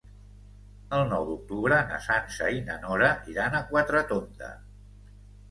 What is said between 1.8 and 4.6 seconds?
na Sança i na Nora iran a Quatretonda.